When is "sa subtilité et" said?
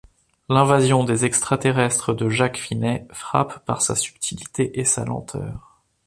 3.83-4.83